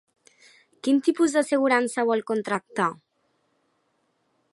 [0.85, 2.87] Quin tipus d'assegurança vol contractar?